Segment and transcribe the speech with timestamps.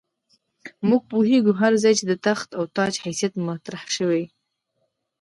[0.87, 4.23] موږ پوهېږو هر ځای چې د تخت او تاج حیثیت مطرح شوی.